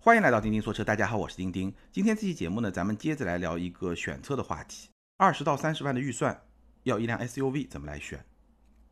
[0.00, 1.74] 欢迎来到钉钉说车，大家好，我是钉钉。
[1.90, 4.88] 今天这期节目呢，咱们接着来聊一个选车的话题。
[5.16, 6.40] 二十到三十万的预算，
[6.84, 8.24] 要一辆 SUV 怎么来选？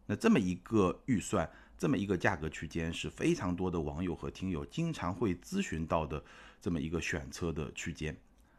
[0.07, 1.49] 那这么一个预算，
[1.79, 6.23] 这么一个价格区间，是非常多的网友和听友经常会咨询到的
[6.61, 8.15] 这么一个选车的区间。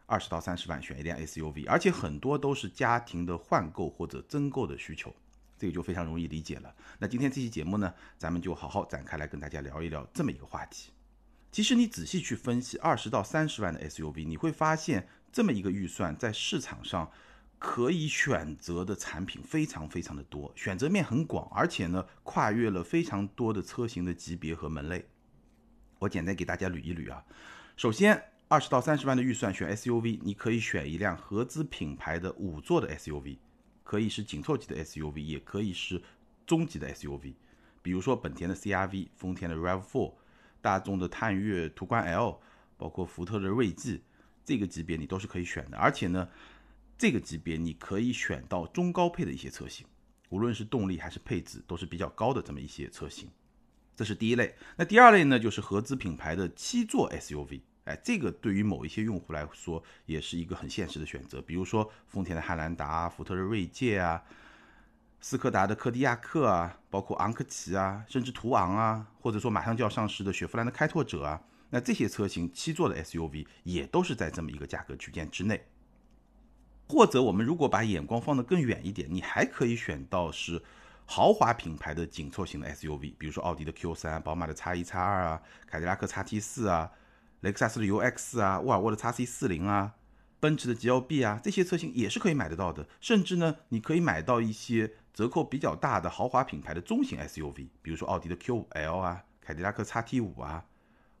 [0.06, 5.14] 二十到三十万选一辆 SUV，而且很多都是家庭的换购或者增购的需求，
[5.58, 6.74] 这个就非常容易理解了。
[6.98, 10.90] 那今天这期节目呢，咱们就好好展开来跟大家聊一聊这么一个话题。
[11.50, 17.10] 其实你仔细去分析二十到三十万的 SUV，你会发现这么一个预算在市场上
[17.58, 25.06] 可以选择的产品非常非常的多，选择面很广，而且呢跨越了非常多的车型的级别和门类。
[25.98, 27.24] 我简单给大家捋一捋啊。
[27.76, 33.38] 首先，二十到三十万的预算选 SUV，你可以选一辆合资品牌的五座的 SUV，
[33.82, 36.02] 可以是紧凑级的 SUV，也可以是
[36.46, 37.34] 中级的 SUV，
[37.82, 40.12] 比如说本田的 CRV、丰田的 RAV4。
[40.68, 42.38] 大众的探岳、途观 L，
[42.76, 44.02] 包括福特的锐际，
[44.44, 45.78] 这个级别你都是可以选的。
[45.78, 46.28] 而且呢，
[46.98, 49.86] 这个级别你可以选到中高配的一些车型，
[50.28, 53.30] 无论是动力还是配置都是比较高的这么一些车型。
[53.96, 54.54] 这是第一类。
[54.76, 57.62] 那第二类呢，就是合资品牌的七座 SUV。
[57.84, 61.40] 哎，这个对于某一些用户来说也是一个很现实的选择。
[61.40, 64.22] 比如说丰田的汉兰达、福特的锐界啊。
[65.20, 75.66] 斯柯达的柯迪亚克啊，包括昂科旗啊，甚至途昂啊，或者说马上就要上市的雪佛兰的开拓者啊，那这些车型七座的 SUV 也都是在这么一个价格区间之内。
[76.88, 80.62] 或者我们如果把眼光放得更远一点，你还可以选到是
[81.04, 86.92] 豪华品牌的紧凑型的 SUV，比如说奥迪的 Q3、宝马的 X1、X2 啊，凯迪拉克 XT4 啊，
[87.40, 89.94] 雷克萨斯的 UX 啊，沃尔沃的 XC40 啊。
[90.40, 92.86] 奔驰的 GLB 啊，这些车型也是可以买得到的。
[93.00, 100.64] 甚至呢，你可以买到一些折扣比较大的豪华品牌的中型 SUV，比如说奥迪的 Q5L 啊，凯迪拉克 XT5 啊，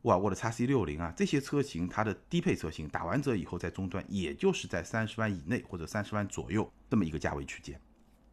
[0.02, 7.80] 沃尔沃的 XC60 啊，这些车型它的低配车型打完折以后，在终端也就是在三十万以内或者三十万左右这么一个价位区间。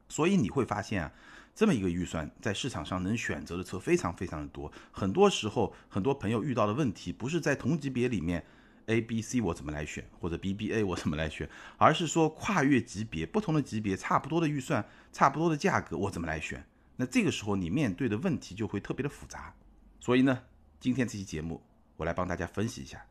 [0.08, 1.12] 所以你会发现啊，
[1.56, 4.72] 这么一个预算在市场上能选择的车非常非常的多。
[4.92, 8.46] 很多时候，很多朋友遇到的问题不是在同级别里面。
[8.88, 16.66] A、B、C 我怎么来选，或者 B、B、A 我怎么来选，而是说跨越级别，不同的级别，差不多的预算，差不多的价格，我怎么来选？
[16.96, 19.54] 那这个时候你面对的问题就会特别的复杂。
[20.00, 20.42] 所以呢，
[20.80, 21.62] 今天这期节目
[21.98, 23.06] 我来帮大家分析一下，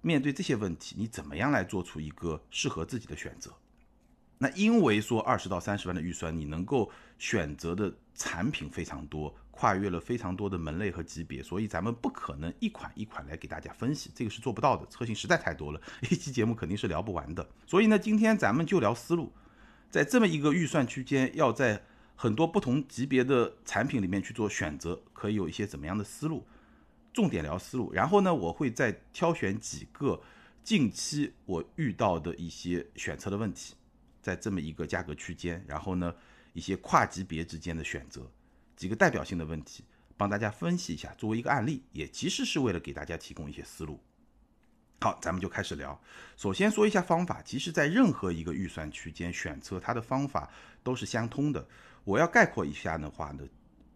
[0.00, 3.52] 面对这些问题，你怎么样来做出一个适合自己的选择？
[4.38, 9.32] 那因为说二十到三十万的预算，你能够选择的产品非常多。
[9.52, 14.84] 跨越了非常多的门类和级别，所以咱们不可能一款一款来给大家分析，这个是做不到的。
[14.86, 15.80] 车型实在太多了，
[16.10, 17.48] 一期节目肯定是聊不完的。
[17.66, 19.30] 所以呢，今天咱们就聊思路，
[19.90, 21.84] 在这么一个预算区间，要在
[22.16, 26.46] 很多不同级别的产品里面去做选择，可以有一些怎么样的思路？
[27.12, 27.92] 重点聊思路。
[27.92, 30.22] 然后呢，我会再挑选几个
[30.64, 33.74] 近期我遇到的一些选车的问题，
[34.22, 36.14] 在这么一个价格区间，然后呢，
[36.54, 38.30] 一些跨级别之间的选择。
[38.82, 39.84] 几个代表性的问题，
[40.16, 44.00] 帮大家分析一下，作为一个案例，也其实是为了给大家提供一些思路。
[45.00, 46.02] 好，咱们就开始聊。
[46.36, 50.50] 首先说一下方法，其实，在任何一个预算区间选车，它的方法
[50.82, 51.64] 都是相通的。
[52.02, 53.44] 我要概括一下的话呢，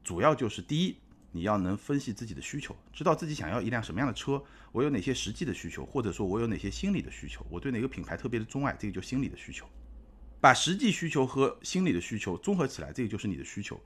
[0.04, 0.96] 主要就是第一，
[1.32, 9.68] 你要能分析自己的需求，知道自己想要一辆什么样的车，我有哪些实际的需求，或者说我有哪些心理的需求，我对哪个品牌特别的钟爱，这个就心理的需求。
[10.38, 13.80] 把实际需求和心理的需求综合起来，这个就是你的需求。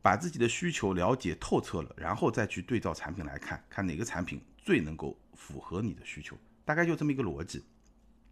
[0.00, 7.64] 把自己的需求了解透彻了，然后再去对照产品来看，看哪个产品最能够符合你的需求，大概就这么一个逻辑。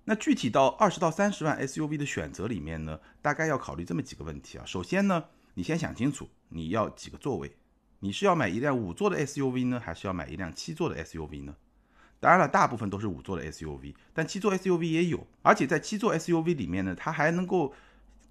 [0.05, 4.65] 那具体到二十到三十万 SUV 的选择里面呢，大概要考虑这么几个问题啊。
[4.65, 5.25] 首先呢，
[5.55, 7.56] 你先想清楚你要几个座位，
[7.99, 11.56] 你是要买一辆五座的 SUV 呢，还是要买一辆七座的 SUV 呢？
[12.21, 17.75] 当然了，大部分都是五座的 SUV，但七座 SUV 也有，而且在七座 SUV 里面呢，它还能够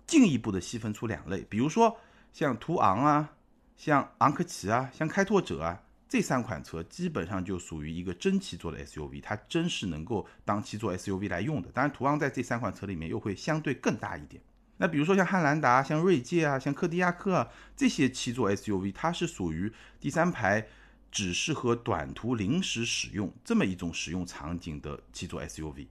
[0.08, 1.98] 进一步的细分出两类，比如说。
[2.36, 3.32] 像途昂啊，
[3.78, 11.72] 像昂科旗啊，像开拓者啊，这三款车基本上就属于一个真七座的 SUV，它真是能够当七座 SUV 来用的。
[11.72, 14.44] 当然，途昂在这三款车里面又会相对更大一点。
[14.76, 19.72] 那比如说像汉兰达、像锐界啊、像柯迪亚克啊这些七座 SUV，它是属于
[20.02, 20.68] 第三排，
[21.10, 25.88] 只适合短途临时使用这么一种使用场景的七座 SUV。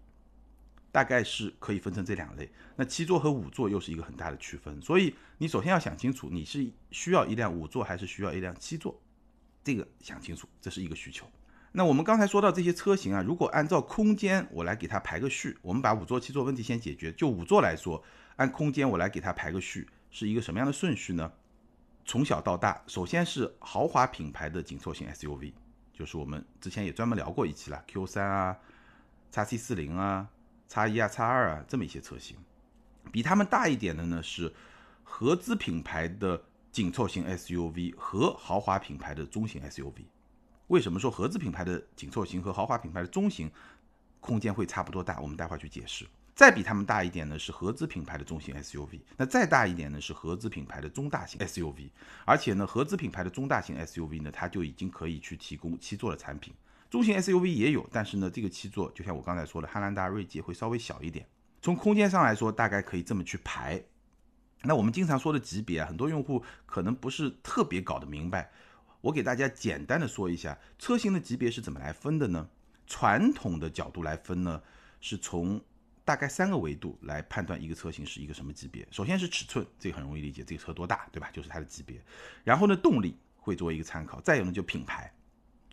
[0.94, 8.96] 大概是可以分成这两类，那七座和五座又是一个很大的区分，所以你首先要想清楚，你是需要一辆五座还是需要一辆七座，
[9.64, 11.28] 这个想清楚，这是一个需求。
[11.72, 17.12] 那我们刚才说到这些车型啊，如果按照空间我来给它排个序，我们把五座、七座问题先解决。
[17.14, 18.00] 就五座来说，
[18.36, 21.32] 按空间我来给它排个序，是一个什么样的顺序呢？
[22.04, 25.54] 从小到大，首先是豪华品牌的紧凑型 SUV，
[25.92, 28.56] 就是我们之前也专门聊过一期了，Q 三啊、
[29.32, 30.28] x C 四零啊、
[30.74, 32.36] x 一啊、x 二啊这么一些车型。
[33.12, 34.52] 比他们大一点的呢是
[35.02, 36.42] 合资品牌的
[36.72, 40.04] 紧凑型 SUV 和豪华品牌的中型 SUV。
[40.68, 43.50] 为什么说合资品牌的紧凑型和豪华品牌的中型
[44.18, 45.20] 空间会差不多大？
[45.20, 46.06] 我们待会儿去解释。
[46.34, 51.90] 再比他们大一点呢是合资品牌的中型 SUV，那再大一点呢是合资品牌的中大型 SUV。
[52.24, 56.52] 而且呢，合资品牌的中大型 SUV 呢，它就已经可以去提供七座的产品。
[56.94, 61.26] 中型 SUV 也有，但是呢，这个七座就像我刚才说的，汉兰达、锐界会稍微小一点。
[61.60, 63.82] 从空间上来说，大概可以这么去排。
[64.62, 68.48] 那我们经常说的级别啊，很多用户可能不是特别搞得明白。
[69.00, 72.48] 我给大家简单的说一下，车型的级别是怎么来分的呢？
[72.86, 74.62] 传统的角度来分呢，
[75.00, 75.60] 是从
[76.04, 78.86] 大概三个维度来判断一个车型是一个什么级别。
[78.92, 81.28] 首先是尺寸，这个很容易理解，这个车多大，对吧？
[81.32, 82.00] 就是它的级别。
[82.44, 84.20] 然后呢，动力会作为一个参考。
[84.20, 85.12] 再有呢，就品牌。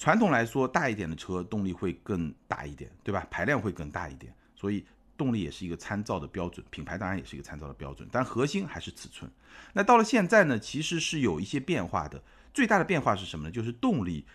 [0.02, 3.28] 传统来说，大一点的车动力会更大一点，对吧？
[3.30, 4.84] 排量会更大一点，所以。
[5.18, 9.30] 动力也是一个参照的标准，品牌当然也是一个参照的标准，但核心还是尺寸。
[9.72, 12.20] 那到了现在呢，其实是有一些变化的。
[12.52, 13.52] 最大的变化是什么呢？
[13.52, 14.26] 就是动力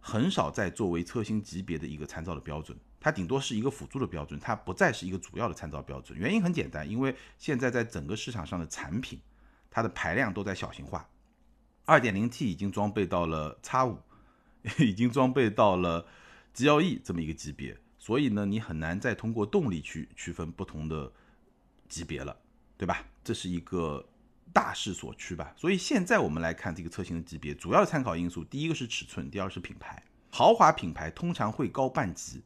[0.00, 6.18] 很少再作为车型级别的一个参照的标准，它顶多是一个辅助的标准，它不再是一个主要的参照标准。
[6.18, 9.20] 原因很简单，因为现在在整个市场上的产品，
[9.70, 11.08] 它的排量都在小型化
[11.86, 13.98] ，2.0T 已经装备到了 X 五，
[14.78, 16.06] 已经装备到了
[16.54, 17.76] GLE 这么一个级别。
[17.98, 21.12] 所以呢，你很难再通过动力去区分不同的
[21.88, 22.34] 级别了，
[22.76, 23.04] 对吧？
[23.22, 24.08] 这是一个
[24.52, 25.52] 大势所趋吧。
[25.56, 30.02] 所以现在我们来看这个车型的级别，主要参考因素，第一个是尺寸，第二是品牌。
[30.30, 32.42] 豪华品牌通常会高半级，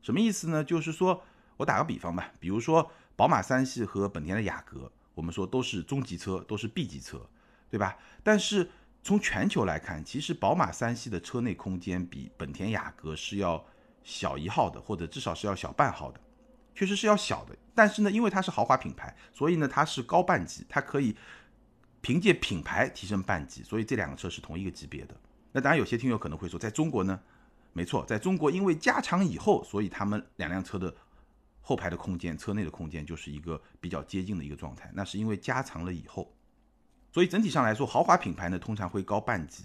[0.00, 0.62] 什么意思呢？
[0.62, 1.22] 就是说
[1.56, 7.28] 我打个比方吧，比如说宝马三系和本田的雅阁，我们说都是中级车，都是 B 级车，
[7.68, 7.98] 对吧？
[8.22, 8.70] 但是
[9.02, 13.64] 从全球来看，其实宝马三系的车内空间比本田雅阁是要。
[14.04, 16.20] 小一号的，或者至少是要小半号的，
[16.74, 17.56] 确实是要小的。
[17.72, 21.14] 但是呢，因为它是豪华品牌，所以呢它是高半级，它可以
[22.00, 25.14] 凭借品牌提升半级，所以这两个车是同一个级别的。
[25.52, 27.20] 那当然，有些听友可能会说，在中国呢，
[27.72, 30.92] 没错，在中国因为加长以后，所以他们两辆车的
[31.60, 34.90] 后排的空间、车内的空间就是一个比较接近的一个状态。
[34.92, 36.34] 那是因为加长了以后，
[37.12, 39.64] 所以整体上来说，豪华品牌呢通常会高半级。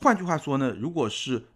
[0.00, 1.46] 换句话说呢，如果是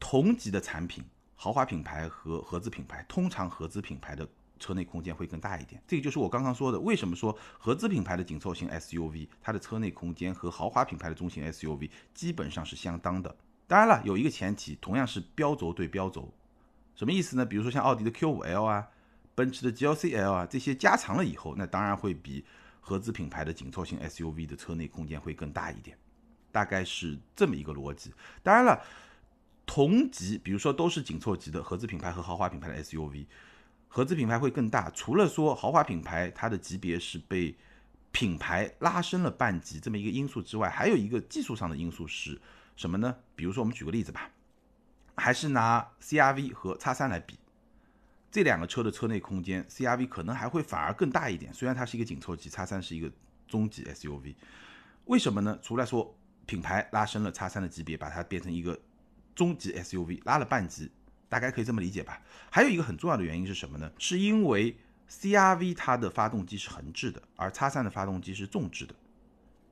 [0.00, 1.04] 同级的产品，
[1.36, 5.80] 豪华品牌和合资品牌，通常合资品牌的车内空间会更大一点。
[5.86, 13.36] 这个就是我刚刚说的，为什么说合资品牌的紧凑型 SUV，它的车内空间和豪华品牌的中型 SUV 基本上是相当的。
[13.68, 16.32] 当然了，有一个前提，同样是标轴对标轴，
[16.94, 17.44] 什么意思呢？
[17.46, 18.88] 比如说像奥迪的 Q5L 啊，
[19.34, 22.44] 奔驰的 GLC L 啊，这些加长了以后，那当然会比
[22.82, 25.96] 合资品牌的紧凑型 SUV 的车内空间会更大一点，
[26.50, 28.12] 大概是这么一个逻辑。
[28.42, 28.78] 当然了。
[29.64, 33.24] 同级，比如说都是紧凑级的合资品牌和豪华品牌的 SUV，
[33.86, 34.90] 合资品牌会更大。
[34.90, 37.56] 除了说豪华品牌它的级别是被
[38.10, 42.38] 品牌拉升了半级这么一个因素之外，还有一个技术上的因素是
[42.76, 43.16] 什么呢？
[43.36, 44.32] 比如说我们举个例子吧，
[45.14, 47.38] 还是拿 CRV 和叉三来比，
[48.32, 51.54] 这两个车的车内空间，CRV 可能还会反而更大一点。
[51.54, 53.12] 虽然它是一个紧凑级，叉三是一个
[53.46, 54.34] 中级 SUV，
[55.04, 55.56] 为什么呢？
[55.62, 56.12] 除了说
[56.46, 58.76] 品牌拉升了叉三的级别，把它变成一个。
[59.34, 60.90] 中级 SUV 拉了半级，
[61.26, 62.20] 大概可以这么理解吧。
[62.50, 63.90] 还有一个很重要的原因是什么呢？
[63.98, 64.76] 是因为
[65.08, 68.94] CRV 它的发动机是横置的，而叉三的发动机是纵置的。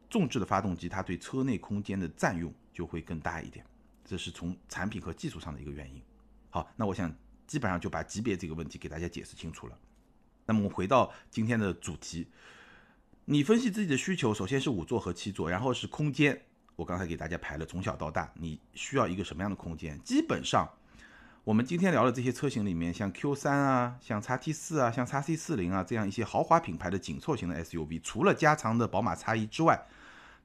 [0.08, 3.62] 纵置的发动机它对车内空间的占用就会更大一点，
[4.02, 6.00] 这是从产品和技术上的一个原因。
[6.48, 7.14] 好，那我想
[7.50, 9.76] 基本上就把级别这个问题给大家解释清楚了。
[10.46, 12.28] 那么我们回到今天的主题，
[13.24, 16.42] 你分析自己的需求，首先是五座和七座，然后是空间。
[16.76, 20.00] 我刚才给大家排了从小到大，你需要一个什么样的空间？
[20.04, 20.70] 基本上，
[21.42, 29.88] 我们今天聊的这些车型里面，像 Q 三啊，像叉 T 四啊，像叉 C 四零啊，这样一些豪华品牌的紧凑型的 SUV，除了加长的宝马叉一之外，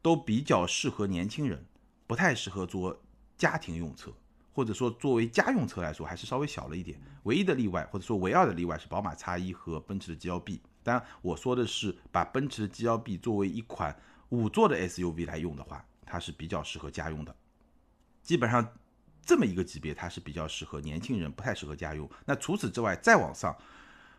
[0.02, 1.64] 都比较适合年轻人，
[2.08, 3.00] 不太适合做
[3.38, 4.12] 家庭用车，
[4.56, 6.98] 或者说作为家用车来说，还是稍微小了一点。
[7.24, 10.62] 唯一的例外，或者说唯二的例外是宝马叉一和奔驰的 GLB。
[10.82, 13.94] 当然，我说的是把奔驰的 GLB 作为一款
[14.30, 15.86] 五座的 SUV 来用的话。
[16.08, 17.36] 它是比较适合家用的，
[18.22, 18.66] 基本上
[19.24, 22.08] 这么一个级别，它是比较适合年轻人，不太适合家用。
[22.26, 23.54] 那除此之外，再往上，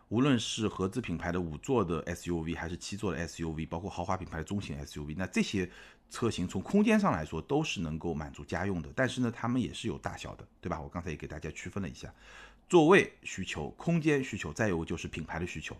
[0.09, 5.69] 无论是合资品牌的五座的 SUV，还是七座的 SUV，包括豪华品牌的中型 SUV，那这些
[6.09, 8.89] 车型从空间上来说都是能够满足家用的。
[8.95, 10.79] 但是呢，它们也是有大小的，对吧？
[10.79, 12.13] 我刚才也给大家区分了一下，
[12.69, 15.75] 座位需求、空间需求，再有就是品牌的需求，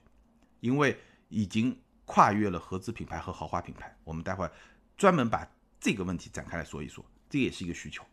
[0.60, 0.98] 因为
[1.30, 3.96] 已经跨越了合资品牌和豪华品牌。
[4.04, 4.52] 我们待会儿
[4.96, 5.48] 专门把。
[5.80, 8.04] 这个问题展开来说一说，这也是一个需求。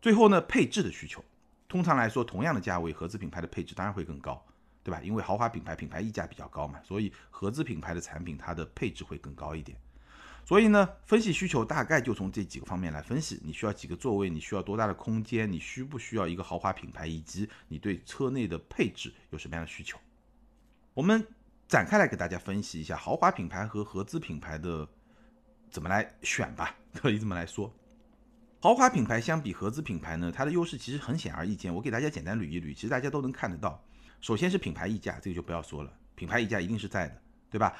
[0.00, 1.22] 最后呢，配置的需求，
[1.66, 4.40] 通常来说，同样的价位，合资品牌的配置当然会更高，
[4.84, 5.00] 对吧？
[5.02, 9.76] 因为豪华品牌品牌溢价比较高嘛，所以合资品牌的产品它的配置会更高一点。
[10.44, 19.98] 所以呢，分析需求大概就从这几个方面来分析：你需要几个座位，你需要多大的空间，你需不需要一个豪华品牌，以及你对车内的配置有什么样的需求。
[20.92, 21.26] 我们
[21.66, 24.86] 展开来给大家分析一下豪华品牌和合资品牌的
[25.70, 27.72] 怎么来选吧，可以这么来说。
[28.60, 31.74] 豪华品牌相比合资品牌呢，它的优势其实很显而易见。
[31.74, 33.82] 我给大家简单捋一捋，其实大家都能看得到。
[34.24, 37.76] 首先是品牌溢价，这个就不要说了，品牌溢价一定是在的，对吧？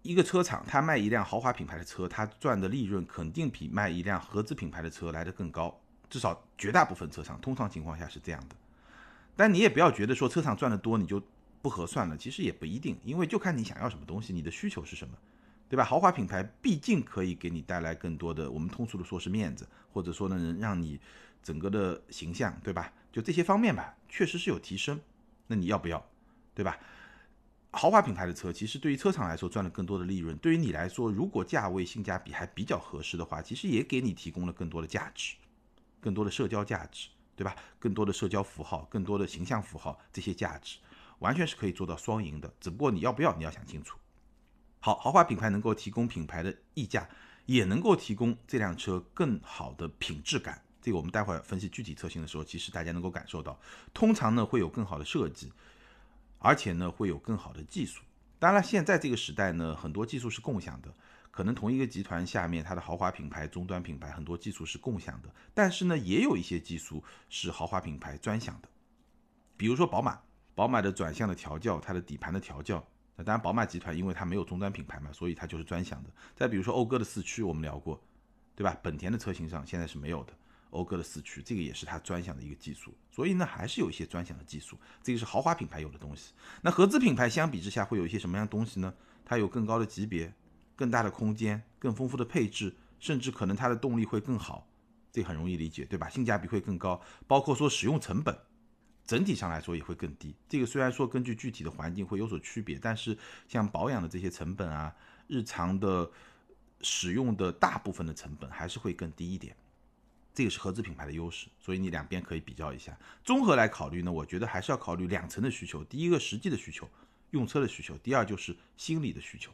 [0.00, 8.56] 一个车厂它卖一辆豪华品牌的车，它赚的利润肯定比卖一辆合资品牌的车来的更高，至少绝大部分车厂通常情况下是这样的。
[9.36, 11.22] 但你也不要觉得说车厂赚的多你就
[11.60, 15.14] 不合算了，其实也不一定，因为就看你想要什么东西，你的需求是什么。
[15.68, 15.84] 对吧？
[15.84, 20.98] 豪华品牌毕竟可以给你带来更多的，我们通俗的说是面子，或者说呢，能让你
[21.42, 22.90] 整个的形象，对吧？
[23.12, 24.98] 就这些方面吧，确实是有提升。
[25.50, 26.00] 那你要不要？
[26.54, 26.78] 对吧？
[27.72, 35.34] 豪华品牌的车，其实对于车厂来说赚了更多的利润，对于你来说，如果价位性价比还比较合适的话，其实也给你提供了更多的价值，
[36.00, 37.56] 更多的社交价值，对吧？
[37.80, 40.78] 更多的社交符号，更多的形象符号，这些价值
[41.18, 42.52] 完全是可以做到双赢的。
[42.60, 43.98] 只不过你要不要，你要想清楚。
[44.78, 47.08] 好，豪华品牌能够提供品牌的溢价，
[47.46, 50.62] 也能够提供这辆车更好的品质感。
[50.80, 53.58] 这个我们待会儿分析具体车型的时候，其实大家能够感受到，
[53.92, 55.52] 通常呢会有更好的设计，
[56.38, 58.02] 而且呢会有更好的技术。
[58.38, 60.92] 当然，现在这个时代呢，很多技术是共享的，
[61.30, 68.68] 可能同一个集团下面它的豪华品牌、终端品牌很多技术是共享的，但是呢，也有一些技术是豪华品牌专享的，
[69.58, 70.18] 比如说宝马，
[70.54, 72.82] 宝马的转向的调教，它的底盘的调教。
[73.16, 76.08] 那当然，宝马集团因为它没有终端品牌嘛，所以它就是专享的。
[76.34, 78.02] 再比如说讴歌的四驱，我们聊过，
[78.56, 78.74] 对吧？
[78.82, 80.32] 本田的车型上现在是没有的，
[80.70, 82.94] 讴歌的四驱这个也是它专享的一个技术。
[83.10, 86.32] 所以呢，还是有一些专享的技术，这个是豪华品牌有的东西。
[86.62, 88.94] 那合资品牌相比之下会有一些什么样东西呢？
[89.24, 90.32] 它有更高的级别、
[90.74, 94.66] 更大的空间、更丰富的配置，甚至可能它的动力会更好，
[95.12, 96.08] 这很容易理解，对吧？
[96.08, 98.36] 性价比会更高，包括说使用成本。
[99.06, 100.36] 整体上来说也会更低。
[100.48, 104.94] 这个虽然说根据具体的环境会有所区别，但是像保养的这些成本啊，
[105.26, 106.08] 日常的
[106.80, 109.56] 使用的大部分的成本还是会更低一点。
[110.32, 112.96] 这个是合资品牌的优势，所以你两边可以比较一下。
[113.24, 116.88] 综合来考虑呢，我觉得还是要考虑两层的需求：第一个实际的需求，
[117.30, 119.50] 用车的需求；第二就是心理的需求。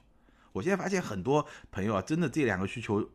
[0.52, 3.10] 我现在发现很多朋友啊，真的这两个需求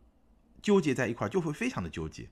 [0.61, 2.27] 纠结在一块儿，就会非常的纠结。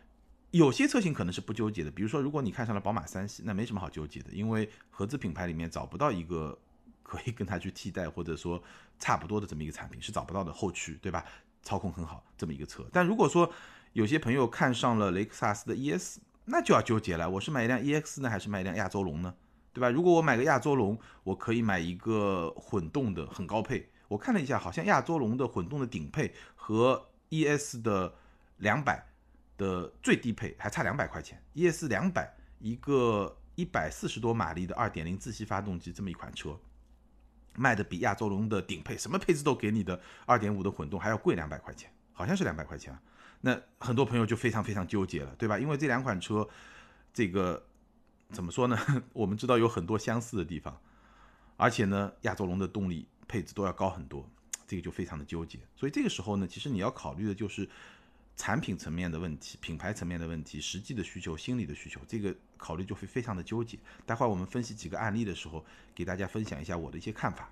[0.52, 6.58] 有些车型可能是不纠结的，比如说，如果你看上了宝马三系，那没什么好纠结的，因为合资品牌里面找不到一个
[7.04, 8.62] 可以跟它去替代或者说
[9.00, 10.52] 差不多的这么一个产品，是找不到的。
[10.52, 11.24] 后驱对吧？
[11.62, 12.84] 操控很好，这么一个车。
[12.92, 13.52] 但如果说
[13.94, 19.34] 有些朋友看上了雷克萨斯的 ES，那就要纠结了，我是买一辆 EX 呢，还是买一辆亚洲龙呢？
[19.74, 19.90] 对吧？
[19.90, 23.90] 如果我买个亚洲龙，我可以买一个混动的很高配。
[24.08, 28.16] 我看了一下，好像亚洲龙的混动的顶配和 ES 的
[28.58, 29.06] 两百。
[29.60, 36.58] 的最低配还差两百块钱，ES 两百一个一百四十多马力的二点零自吸发动机这么一款车，
[37.58, 43.02] 卖的比亚洲龙的顶配什么配置都给你的二点五的混动还要贵两百块钱，好像是两百块钱啊。
[43.42, 45.58] 那很多朋友就非常非常纠结了，对吧？
[45.58, 46.48] 因为这两款车，
[47.14, 47.66] 这个
[48.32, 48.78] 怎么说呢？
[49.14, 50.80] 我们知道有很多相似的地方，
[51.58, 54.30] 而且呢，亚洲龙的动力配置都要高很多，
[54.68, 55.60] 这个就非常的纠结。
[55.76, 57.70] 所以这个时候呢，其实你要考虑的就是。
[58.42, 63.78] 产品层面的问题、品牌层面的问题、实际的需求、心理的需求，这个考虑就会非常的纠结。
[64.06, 67.52] 待会儿我们分析几个案例的时候，给大家分享一下我的一些看法。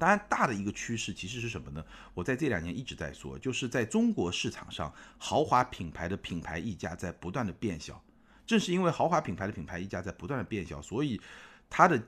[0.00, 1.84] 当然，大的一个趋势其实是什么呢？
[2.14, 8.02] 我在这两年一直在说，就是在中国市场上，豪华品牌的品牌溢价在不断的变小。
[8.46, 11.20] 正是因为豪华品牌的品牌溢价在不断的变小，所以
[11.68, 12.02] 它的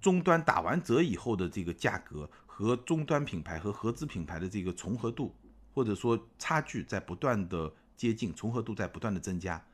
[0.00, 5.32] 终端打完折以后的这个价格和终端品牌和合资品牌的这个重合度。
[5.72, 9.64] 或者说差距在不断的接近，重合度在不断的增加，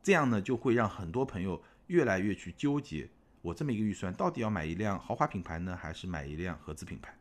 [0.00, 3.10] 这样呢就会让很多朋友越来越去纠结，
[3.42, 7.14] 我这么一个预算到底要买一辆豪华品牌呢，还是买一辆合资品牌？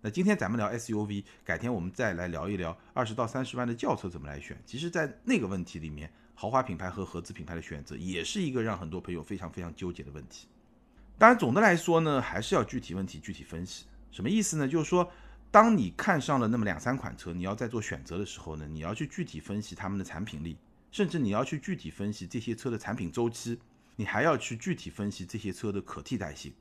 [0.00, 4.56] 那今天咱们聊 SUV，改天我们再来聊一聊二十到三十万的轿车怎么来选。
[4.66, 10.46] 其实，在那个问题里面，豪华品牌和合资品牌的选择也是一个让很多朋友非常非常纠结的问题。
[11.18, 13.86] 当然，总的来说呢，还是要具体问题具体分析。
[14.10, 14.68] 什么意思呢？
[14.68, 15.10] 就是说。
[15.50, 20.56] 当你看上了那么两三款车，你要在做选择的时候呢，你要去具体分析他们的产品力，
[20.90, 23.56] 甚至你要去具体分析这些车的产品周期，
[23.96, 26.52] 你还要去具体分析这些车的可替代性，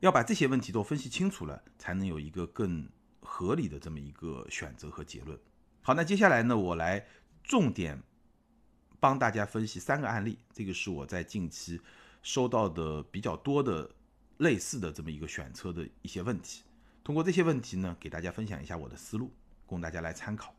[0.00, 2.88] 要把这些问题都分析清楚了，才能有一个更
[3.20, 5.38] 合理的这么一个选择和结论。
[5.82, 7.06] 好，那接下来呢，我来
[7.42, 8.02] 重点
[8.98, 11.80] 帮大家分析三个案例，这个是我在近期
[12.22, 13.90] 收到的比较多的
[14.38, 16.64] 类似的这么一个选车的一些问题。
[17.02, 19.30] 通过这些问题呢，给大家分享一下我的思路，
[19.66, 20.54] 供大家来参考。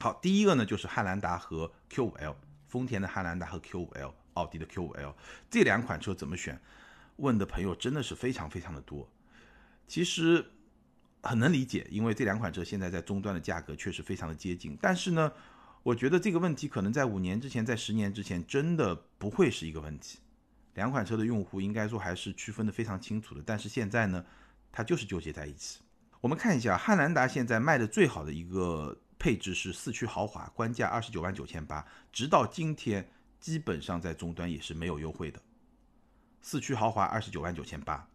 [0.00, 2.36] 好，第一个呢就是汉兰达和 Q5L，
[2.66, 5.14] 丰田的汉兰达和 Q5L，奥迪的 Q5L
[5.50, 6.60] 这两款车怎么选？
[7.16, 9.08] 问的朋友真的是非常非常的多。
[9.86, 10.44] 其实
[11.22, 14.76] 很能理解，因为这两款车现在在终端的价格确实非常的接近。
[14.82, 15.32] 但是呢，
[15.82, 20.18] 我觉得这个问题可能在五年之前，在十年之前真的不会是一个问题。
[20.74, 23.42] 两款车的用户应该说还是区分的非常清楚的。
[23.46, 24.22] 但是现在呢，
[24.70, 25.80] 它就是纠结在一起。
[26.20, 28.98] 我们看一下汉兰达现在卖的最好的一个。
[29.18, 35.40] 配置是四驱豪华，官价二十九万九千八，直到今天基本上在终端也是没有优惠的。
[36.42, 38.08] 四驱豪华二十九万九千八，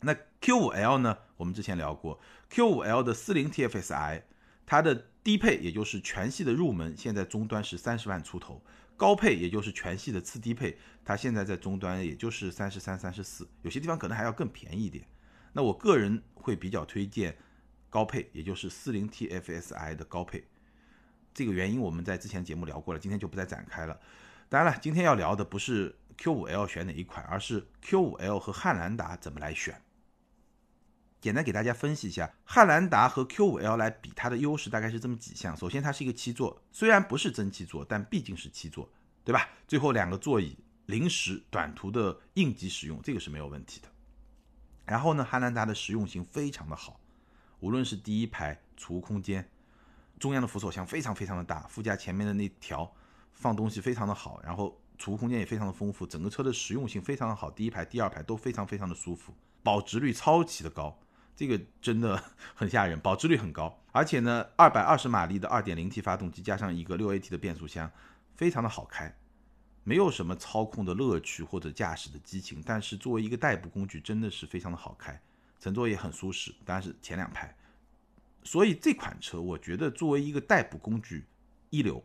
[0.00, 1.16] 那 Q5L 呢？
[1.36, 4.22] 我们之前聊过，Q5L 的四零 TFSI，
[4.66, 8.62] 它的低配也就是全系的入门，现在终端是三十万出头；
[8.96, 15.06] 高配也就是全系的次低配，它现在在终端也就是三十三、三十四，有些地方可能还要更便宜一点。
[15.52, 17.38] 那我个人会比较推荐。
[17.96, 20.44] 高配，也就是四零 TFSI 的高配，
[21.32, 23.98] 这个原因我们在之前节目聊过了，今天就不再展开了。
[24.50, 29.80] 当然了，今天要聊的不是 Q5L 选哪一款，而是 Q5L 和汉兰达怎么来选。
[31.22, 35.56] 简单给大家分析一下，汉兰达和 Q5L 来比，它的优势大概是这么几项。
[35.56, 38.86] 首先，它是一个七座，虽然不是真七座，但毕竟是七座，
[39.24, 39.48] 对吧？
[39.66, 43.88] 最后两个座椅临时短途的应急使用，这个是没有问题的。
[44.84, 47.00] 然后呢，汉兰达的实用性非常的好。
[47.60, 49.48] 无论是第一排储物空间，
[50.18, 52.90] 中央的扶手箱非常非常的大，副驾前面的那条
[53.32, 60.98] 放东西非常的好，然后储物空间也非常的丰富，整个车的实用性非常的好，第一排、第二排都非常非常的舒服，保值率超级的高，
[61.34, 62.22] 这个真的
[62.54, 67.90] 很吓人，保值率很高，而且呢，二百二十马力的二点零 T 发动机加上一个六 AT 的变速箱，
[68.34, 69.14] 非常的好开，
[69.84, 75.20] 没有什么操控的乐趣或者驾驶的激情，但是作为一个代步工具，真的是非常的好开。
[75.58, 77.54] 乘坐也很舒适，当然是前两排。
[78.44, 81.24] 所以这款车，我觉得作为一个代步工具，
[81.70, 82.04] 一流，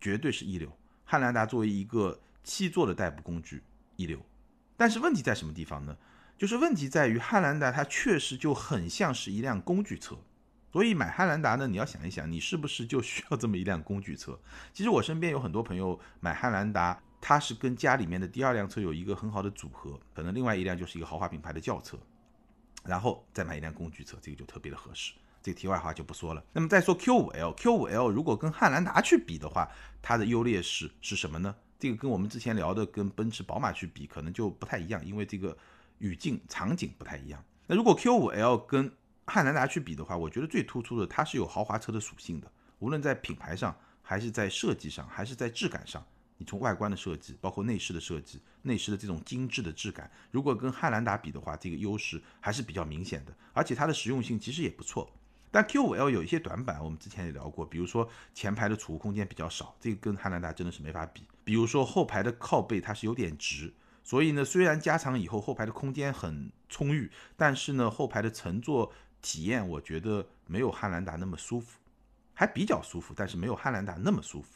[0.00, 0.74] 绝对是一流。
[1.04, 3.62] 汉兰达作为一个七座的代步工具，
[3.96, 4.18] 一流。
[4.76, 5.96] 但是问题在什么地方呢？
[6.38, 10.16] 就是问题在于汉兰达它确实就很像是一辆工具车。
[10.72, 14.40] 所以买汉兰达呢，你要想一想，你是不是就需要这么一辆工具车？
[14.72, 17.00] 其实我身边有很多朋友买汉兰达。
[17.26, 21.96] 它是跟家里面的第二辆车有一个很好的组合，可能另外一辆就是一个豪华品牌的轿车，
[22.84, 25.14] 然后再买一辆工具车，这个就特别的合适。
[25.42, 26.44] 这个题外话就不说了。
[26.52, 29.66] 那么再说 Q5L，Q5L 如果跟汉兰达去比的话，
[30.02, 31.56] 它的优劣势是什么呢？
[31.78, 35.56] 这个跟我们之前聊的跟奔驰、宝马去比，可能就不太一样，因为这个
[36.00, 37.42] 语境场景不太一样。
[37.66, 38.92] 那如果 Q5L 跟
[39.24, 46.04] 汉兰达去比的话，我觉得最突出的它是有豪华车的属性的，无论在品牌上，还是在设计上，还是在质感上。
[46.44, 53.34] 从外观的设计，包括内饰的设计，内饰的这种精致的质感，如果跟汉兰达比的话，这个优势还是比较明显的。
[53.52, 55.10] 而且它的实用性其实也不错。
[55.50, 61.22] 但 Q5L 有一些短板，我们之前也聊过，比如说前排的储物空间比较少，这个跟汉兰达真的是没法比。
[61.44, 71.78] 比如说后排的靠背它是有点直，所以呢，虽然加长以后后排的空间很充裕，但是呢，后排的乘坐体验我觉得没有汉兰达那么舒服，
[72.32, 74.48] 还比较舒服，但是没有汉兰达那么舒服。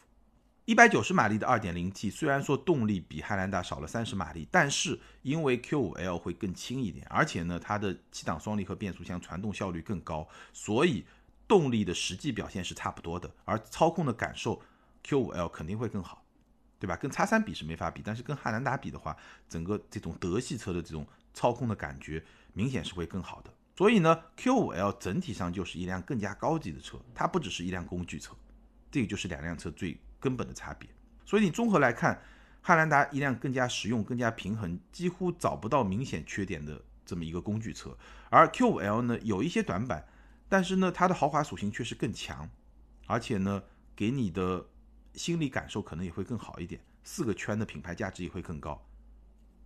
[0.68, 11.06] 一百九十马力的二点零 T，虽然说动力比汉兰达少了三十马力，但是因为 Q5L 会更轻一点，而且呢，它的七档双离合变速箱传动效率更高，所以
[11.46, 13.34] 动力的实际表现是差不多的。
[13.46, 14.60] 而操控的感受
[15.06, 16.22] ，Q5L 肯定会更好，
[16.78, 16.94] 对吧？
[16.96, 19.16] 跟叉三比是没法比，但是跟汉兰达比的话，
[19.48, 23.50] 整个这种德系车的这种操控的感觉明显是会更好的。
[23.74, 28.34] 所以呢，Q5L 整体上就是一辆更加高级的车，它不只是一辆工具车，
[28.90, 29.98] 这个就是两辆车最。
[30.20, 30.88] 根本的差别，
[31.24, 32.22] 所以你综合来看，
[32.60, 37.96] 汉兰达一辆更加实用、更加平衡，几乎找不到明显缺点的这么一个工具车，
[38.30, 40.06] 而 Q5L 呢有一些短板，
[40.48, 42.50] 但是呢它的豪华属性确实更强，
[43.06, 43.62] 而且呢
[43.94, 44.66] 给你的
[45.14, 48.84] 心理感受可能也会更好一点，四个圈的品牌价值也会更高，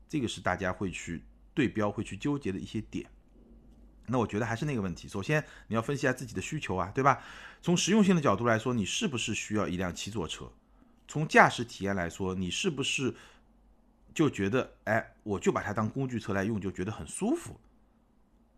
[0.08, 3.10] 这个是大家会去对标、会去纠结的一些点。
[4.06, 7.22] 那我觉得还是那个问题，首先你要分析一下自己的需求啊，对吧？
[7.62, 10.50] 从实用性的角度来说，你是不是需要一辆七座车？
[11.06, 13.14] 从驾驶体验来说，你是不是
[14.12, 17.60] 就觉得，哎，我就把它当工具车来用，就觉得很舒服？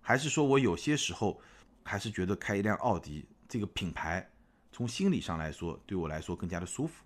[0.00, 1.40] 还是说我有些时候
[1.82, 4.30] 还是觉得开一辆奥迪这个品牌，
[4.72, 7.04] 从心理上来说，对我来说更加的舒服？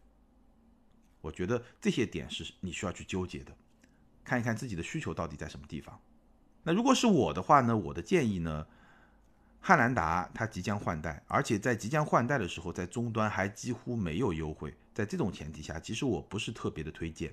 [1.21, 3.53] 我觉得这些点是你需要去纠结的，
[4.25, 6.01] 看一看自己的需求到底在什么地方。
[6.69, 7.75] 那如果是我的话呢？
[7.75, 8.67] 我的建议呢，
[9.59, 14.75] 汉兰达它即将换代，而且在即将换代的时候，在终端还几乎没有优惠。
[14.93, 17.33] 在这种前提下，其实我不是特别的推荐。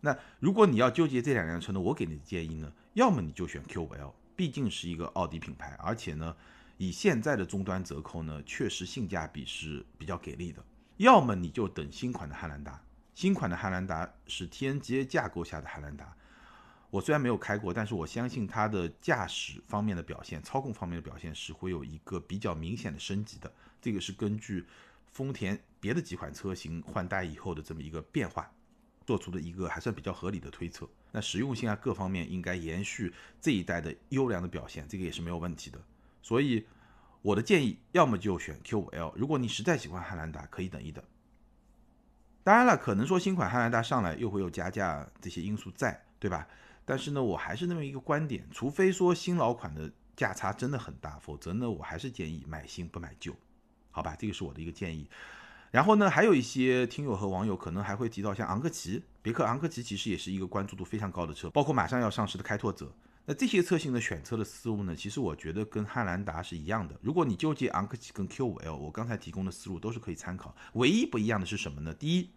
[0.00, 6.34] 那如果你要纠结这两辆车呢，我给你的建议呢，要么你就选 Q5L，毕竟是一个奥迪品牌，而且呢，
[6.78, 10.64] 以现在的终端折扣呢，确实性价比是比较给力的。
[10.96, 12.80] 要么你就等新款的汉兰达，
[13.14, 16.16] 新款的汉兰达是 TNGA 架构下的汉兰达。
[16.90, 23.52] 我虽然没有开过，但是我相信它的驾驶方面的表现、操控方面的表现是会有一个比较明显的升级的。
[23.80, 24.66] 这个是根据
[25.12, 28.50] 丰田别的几款车型换代以后的这么一个变化
[29.06, 30.88] 做出的一个还算比较合理的推测。
[31.12, 35.80] 那实用性啊各方面应该延续这一代的优良的表现，这个也是没有问题的。
[36.22, 36.66] 所以
[37.22, 39.12] 我的建议，要么就选 Q5L。
[39.14, 41.04] 如果你实在喜欢汉兰达，可以等一等。
[42.42, 46.48] 当然了，可能说新款汉兰达上来又会有加价这些因素在，对吧？
[46.84, 53.34] 但是呢，我还是那么一个观点，除非说新老款的价差真的很大，否则呢，我还是建议买新不买旧，
[53.90, 54.16] 好吧？
[54.18, 55.08] 这个是我的一个建议。
[55.70, 62.92] 然后呢，还有一些听友和网友可能还会提到像昂克旗、别克昂克旗，其实也是一个关注度非常高的车，包括马上要上市的开拓者。
[63.26, 66.98] 那这些车型的选车的思路呢，其实我觉得跟汉兰达是一样的。
[67.00, 70.56] 如果你纠结昂克旗跟 Q5L，我刚才提供的思路都是可以参考。
[70.72, 71.94] 唯一不一样的是什么呢？
[71.94, 72.30] 第一，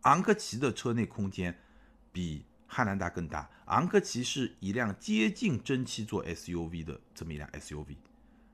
[0.00, 1.56] 昂克旗的车内空间
[2.10, 7.96] 比汉兰达更大，昂克旗是一辆接近真七座 SUV 的这么一辆 SUV，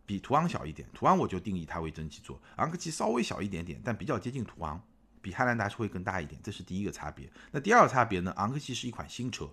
[0.05, 0.89] 比途昂小一点。
[0.93, 4.81] 途昂我就定义它为真七座，昂克旗稍微小一点点，但比较接近途昂，
[5.21, 7.31] 比汉兰达是会更大一点，这是第一个差别。
[7.51, 8.33] 那第二个差别呢？
[8.37, 9.51] 昂克旗是一款新车，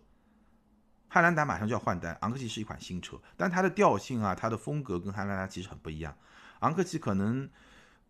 [1.08, 6.15] 汉兰达马上就要换代，昂克旗是一款新车，但它的调性啊，它的风格跟汉兰达其实很不一样。
[6.60, 7.50] 昂克旗可能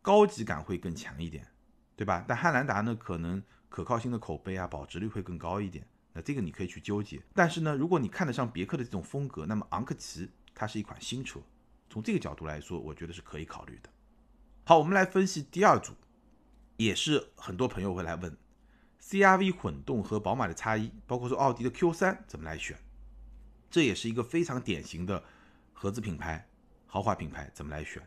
[0.01, 1.47] 高级感会更强一点，
[1.95, 2.25] 对吧？
[2.27, 5.85] 但汉兰达呢，可能可靠性的口碑啊，保值率会更高一点。
[6.13, 11.39] 那这个你可以去纠结，但是呢，如果你看得上别克的这种风格，那么昂克旗它是一款新车，
[11.89, 13.89] 从这个角度来说，我觉得是可以考虑的。
[14.65, 15.93] 好，我们来分析第二组，
[16.77, 18.35] 也是很多朋友会来问
[19.01, 22.77] ，CRV 混动和宝马的差异，包括说奥迪的 Q3 怎么来选，
[23.69, 25.23] 这也是一个非常典型的
[25.73, 26.47] 合资品牌、
[26.87, 28.01] 豪华品牌怎么来选。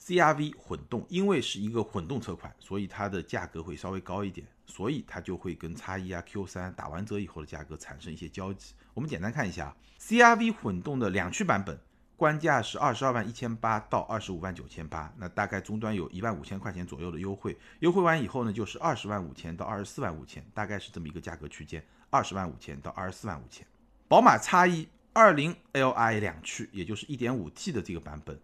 [0.00, 4.46] CRV 混动，因为是一个混动车款，所以它的价格会稍微高一点。
[4.68, 8.74] 所以它就会跟叉一啊 Q 三打完折以后的价格产生一些交集。
[8.94, 11.78] 我们简单看一下，CRV 混动的两驱版本，
[12.16, 17.56] 官价是二十二万一千八到二十五万九千八，那大概终端有一万五千块钱左右的优惠。
[17.78, 23.64] 优惠完以后呢，就是二十万五千到二十四万五千，大概是这么一个价格区间，二十万五千到二十四万五千。
[24.08, 28.36] 宝马叉一二零 Li 两驱，也就是一点五 T 的这个版本，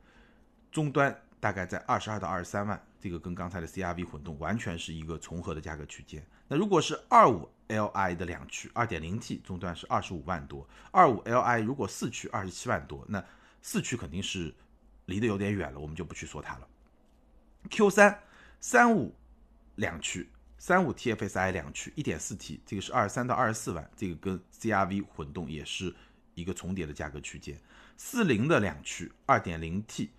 [0.70, 1.20] 终端。
[1.42, 6.24] 大概在二十二到二十三万，这个跟刚才的 CRV 混动完全是一个重合的价格区间。
[6.46, 13.24] 那如果是二五 Li 的两驱二点零 T 终端是二十五万多，二五 Li 如果四驱二十七万多，那
[13.60, 14.54] 四驱肯定是
[15.06, 16.68] 离得有点远了，我们就不去说它了。
[17.68, 18.20] Q 三
[18.60, 19.12] 三五
[19.74, 25.92] 两驱三五 TFSI 两驱一点四 T，这个是二十三到二十四万，这个跟 CRV 混动也是
[26.34, 27.58] 一个重叠的价格区间。
[27.96, 30.12] 四零的两驱二点零 T。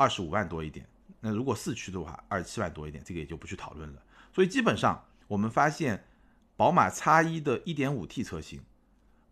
[0.00, 0.88] 二十五万多一点，
[1.20, 4.02] 那如果四驱的话，二十七万多一点，这个也就不去讨论了。
[4.32, 6.02] 所以基本上我们发现，
[6.56, 8.62] 宝马 X1 的 1.5T 车型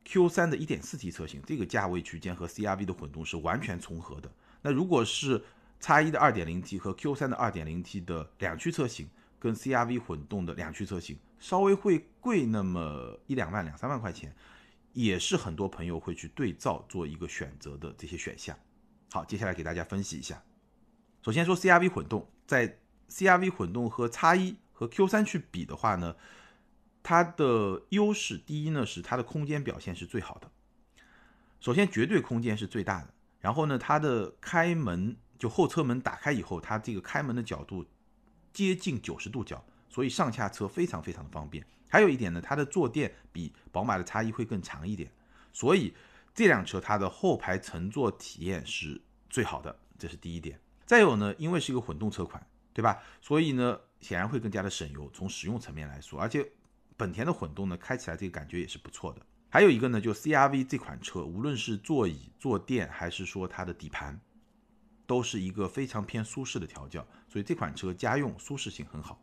[0.04, 4.31] ，Q3 的 1.4T 车型，这个价位区间和 CRV 的混动是完全重合的。
[4.61, 5.42] 那如果是
[5.81, 14.37] X1 的 2.0T 和 Q3 的 2.0T 的两驱车型，跟 CRV 混动的两驱车型稍微会贵那么一两万、两三万块钱，
[14.92, 18.54] 也是很多朋友会去对照做一个选择的这些选项。
[19.11, 20.42] 好，接下来给大家分析一下。
[21.22, 22.78] 首先说 CRV 混动，在
[23.11, 26.14] CRV 混动和 X1 和 Q3 去比的话呢，
[27.02, 30.50] 它的优势第一呢是它的空间表现是最好的。
[31.61, 37.85] 首先绝对空间是最大的，然后呢它的开门就后车门打开以后，它这个开门的角度
[38.52, 41.66] 接近九十度角，所以上下车非常非常的方便。
[41.88, 45.11] 还有一点呢，它的坐垫比宝马的 X1 会更长一点，
[45.52, 45.94] 所以
[46.33, 50.61] 这辆车它的后排乘坐体验是最好的，这是第一点。
[50.88, 53.03] 再有呢，因为是一个混动车款，对吧？
[53.20, 55.11] 所以呢，显然会更加的省油。
[55.12, 56.51] 从使用层面来说，而且
[56.96, 59.20] 本田的混动呢，开起来这个感觉也是不错的。
[59.51, 64.18] 还有一个呢，就 CRV 这款车，无论是座椅、坐垫，还是说它的底盘，
[65.07, 69.20] 都是一个非常偏舒适的调教，所以这款车家用舒适性很好。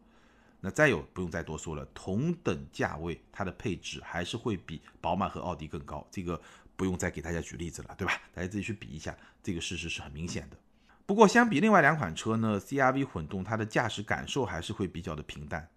[0.62, 6.08] 那再有不用再多说了，同等价位，它的配置还是会比宝马和奥迪更高。
[6.12, 6.40] 这个
[6.76, 8.22] 不用再给大家举例子了，对吧？
[8.36, 10.58] 大家自己去比一下，这个事实是很明显的。
[11.06, 15.70] 不过，相比另外两款车呢，CRV 混动它的驾驶感受还是会比较的平淡，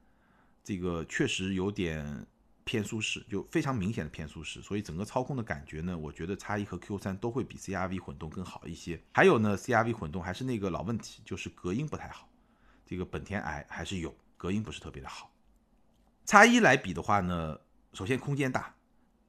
[0.64, 2.26] 这个确实有点
[2.64, 8.98] 偏舒适，就非常明显的偏舒适，所以整个操控的感觉呢，我觉得叉一和 Q 三都会比 CRV 混动更好一些。
[9.12, 12.26] 还有呢，CRV 混动还是那个老问题，就是隔音不太好。
[12.86, 15.30] 这个本田 i 还是有隔音不是特别的好。
[16.24, 17.58] 叉一来比的话呢，
[17.92, 18.74] 首先空间大。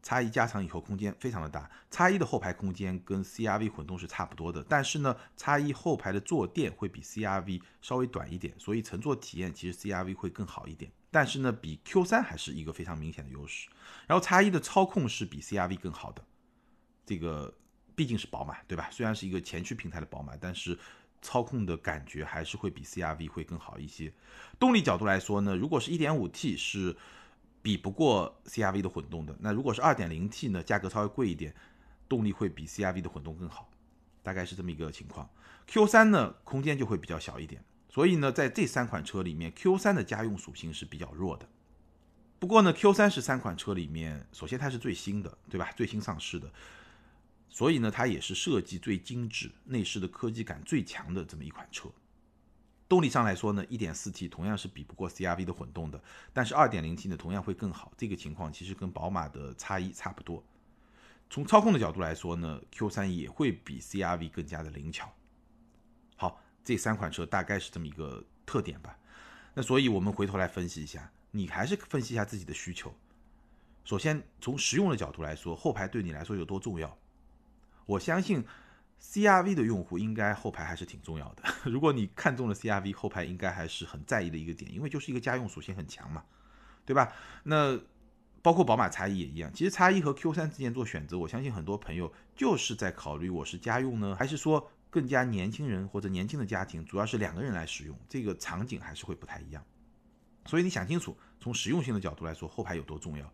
[0.01, 10.89] 叉一加长以后空间非常的大，叉一的后排空间跟 CRV 混动是差不多的，但是呢，叉一后排的坐垫会比 CRV 稍微短一点，所以乘坐体验其实 CRV 会更好一点。
[11.11, 13.67] 但是呢，比 Q 三还是一个非常明显的优势。
[14.07, 16.23] 然后叉一的操控是比 CRV 更好的，
[17.05, 17.53] 这个
[17.93, 18.87] 毕竟是宝马，对吧？
[18.91, 20.79] 虽然是一个前驱平台的宝马，但是
[21.21, 24.13] 操控的感觉还是会比 CRV 会更好一些。
[24.57, 26.95] 动力角度来说呢，如果是一点五 T 是。
[27.61, 31.53] 比不过 CRV 的混动的，那如果是 2.0T 呢，价格稍微贵一点，
[32.07, 33.69] 动力会比 CRV 的混动更好，
[34.23, 35.29] 大概是这么一个情况。
[35.67, 41.47] Q3 呢，空间就会比较小一点，所以呢，在这三款车里面，Q3 的家用属性是比较弱的。
[42.39, 45.69] 不过呢，Q3 是三款车里面，首先它是最新的，对吧？
[45.75, 46.49] 最新上市的，
[47.49, 51.89] 所以呢，它也是设计最精致、内饰的科技感最强的这么一款车。
[52.89, 57.93] 动力上来说呢，1.4T 同样是比不过 CRV 的混动的，但是 2.0T 呢同样会更好。
[57.95, 60.43] 这个情况其实跟宝马的 X1 差不多。
[61.29, 65.13] 从操控的角度来说呢，Q3 也会比 CRV 更加的灵巧。
[66.15, 68.97] 好，这三款车大概是这么一个特点吧。
[69.53, 72.91] 那所以我们回头来分析一下，你还是分析一下自己的需求。
[73.85, 76.97] 首先从实用的角度来说，后排对你来说有多重要？
[77.85, 78.43] 我相信。
[79.01, 81.43] CRV 的用户应该后排还是挺重要的。
[81.69, 86.23] 如果你看中了 CRV 后排，应该还是很在意的一个点，因为就是一个家用属性很强嘛，
[86.85, 87.11] 对吧？
[87.43, 87.79] 那
[88.41, 89.51] 包括宝马 X1 也一样。
[89.53, 99.63] 其实 X1 和 Q3 之间做选择，我相信很多朋友就是在考虑我是家用呢，还是说更加年轻人或者年轻的家庭，主要是两个人来使用，这个场景还是会不太一样。
[100.45, 103.25] 所以你想清楚，从实用性的角度来说，后排有多重要；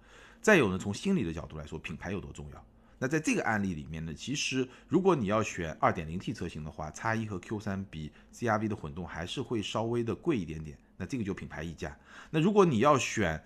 [0.42, 2.66] 再有呢，从心理的角度来说，品牌有多重要。
[2.98, 10.78] 那在这个案例里面呢，其实如果你要选 2.0T 车型的话，X1 和 Q3 比 CRV 的混动还是会稍微的贵一点点。
[10.98, 11.98] 那这个就品牌溢价。
[12.30, 13.44] 那如果你要选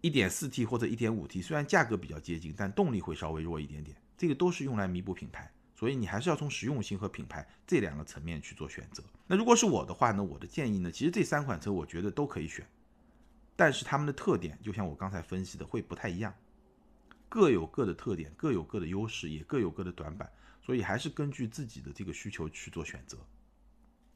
[0.00, 3.94] 1.4T 或者 1.5T，虽然价格比较接近，但动力会稍微弱一点点。
[4.16, 9.04] 这个都是用来弥补品牌，所以你还是要从实用性和品牌这两个层面去做选择。
[9.26, 12.66] 那如果是我的话呢，我的建议呢，其实这三款车我觉得都可以选，
[13.54, 16.32] 但是它们的特点就像我刚才分析的会不太一样。
[17.28, 20.30] 各有各的特点，各有各的优势，也各有各的短板，
[20.62, 23.18] 所以还是根据自己的这个需求去做选择。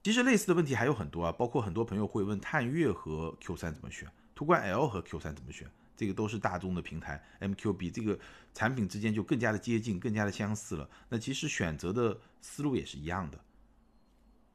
[0.03, 8.19] 其实类似的问题还有很多啊，包括很多朋友会问探岳和 Q3 怎么选，途观 L 和 Q3 怎么选，这个都是大众的平台，MQB 这个
[8.55, 10.89] 产品之间就更加的接近，更加的相似了。
[11.09, 13.39] 那其实选择的思路也是一样的，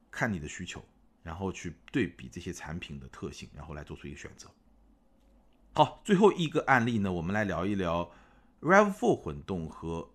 [0.09, 0.83] 看你的需求，
[1.21, 4.49] 然后去对比这些产品的特性，然后来做出一个选择。
[5.73, 8.09] 好，最后一个案例呢，我们来聊一聊。
[8.65, 10.09] Rav4 混动和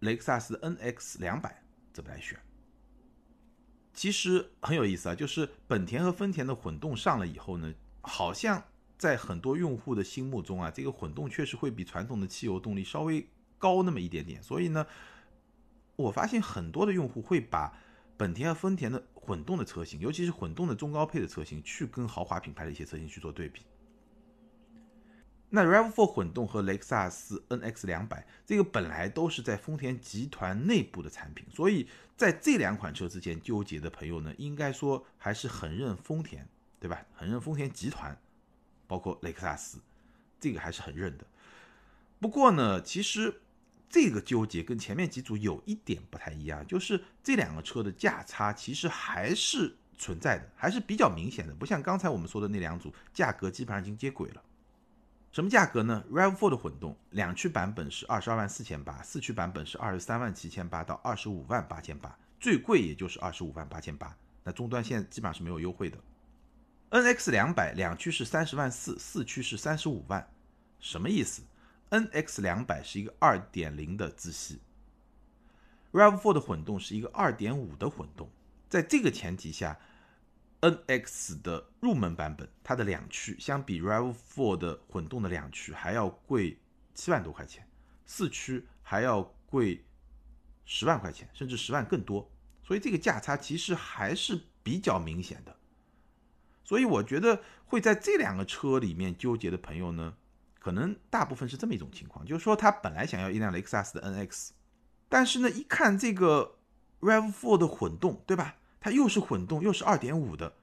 [0.00, 1.62] 雷克萨斯 NX 两百
[1.92, 2.36] 怎么来选？
[3.94, 8.64] 其实很有意思啊，就是本田和丰田的混动上了以后呢，好像
[8.98, 13.24] 在很多用户的心目中啊，这个混动确实会比传统的汽油动力稍微
[13.56, 14.42] 高那么一点点。
[14.42, 14.84] 所以呢，
[15.94, 17.72] 我发现很多的用户会把
[18.16, 23.62] 本田和丰田的混动的车型，尤其是混动的中高配的车型，去跟豪华品牌的一些车型去做对比。
[25.54, 31.86] 那 Rav4 混动和雷克萨斯 NX 两百，这个本来都是在丰田集团内部的产品，所以
[32.16, 36.48] 在这两款车之间纠结的朋友呢，应该说还是很认丰田，
[36.80, 37.04] 对吧？
[37.12, 38.18] 很认丰田集团，
[38.86, 39.78] 包括雷克萨斯，
[40.40, 41.26] 这个还是很认的。
[42.18, 43.42] 不过呢，其实
[43.90, 54.42] 这个纠结跟前面几组有一点不太一样，就是这两个车的价差其实还是存在的，还是比较明显的，不像刚才我们说的那两组，价格基本上已经接轨了。
[55.32, 64.14] 什么价格呢？Rav4 的混动两驱版本是二十二万四千八，四驱版本是二十三万七千八到二十五万八千八，最贵也就是二十五万八千八。
[64.44, 65.96] 那终端现在基本上是没有优惠的。
[66.90, 70.28] NX 两百两驱是三十万四，四驱是三十五万，
[70.78, 71.42] 什么意思
[71.88, 74.60] ？NX 两百是一个二点零的自吸
[75.92, 78.28] ，Rav4 的混动是一个二点五的混动，
[78.68, 79.78] 在这个前提下。
[80.62, 86.56] NX 的入门版本，它的两驱相比 Rav4 的混动的两驱还要贵
[86.94, 87.68] 七万多块钱，
[88.06, 89.84] 四驱还要贵
[90.64, 92.30] 十万块钱，甚至十万更多，
[92.62, 95.56] 所以这个价差其实还是比较明显的。
[96.62, 100.14] 所以我觉得会在这两个车里面纠结的朋友呢，
[100.60, 104.50] 可能大部分是这么一种情况，就是说他本来想要一辆雷克萨斯的 NX，
[105.08, 106.58] 但是呢，一看这个
[107.00, 108.58] Rav4 的混动，对吧？
[108.82, 110.56] 它又是混动，又是二点五的，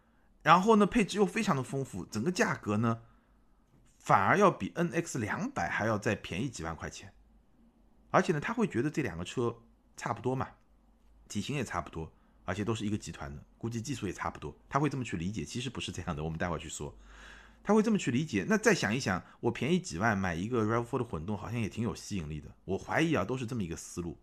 [0.43, 3.01] 然后呢，配置又非常的丰富，整个价格呢
[3.97, 7.13] 反而要比 NX 两百还要再便宜几万块钱，
[8.11, 9.55] 而且呢，他会觉得这两个车
[9.95, 10.49] 差不多嘛，
[11.29, 12.11] 体型也差不多，
[12.43, 15.45] 而且都是一个集团的，估计技术也差不多，他会这么去理解。
[15.45, 16.93] 其实不是这样的，我们待会儿去说，
[17.63, 18.45] 他会这么去理解。
[18.49, 22.53] 那再想一想，我便宜几万买一个 RAV4 的混动，好像也挺有吸引力的。
[22.65, 24.17] 我怀疑啊，都是这么一个思路。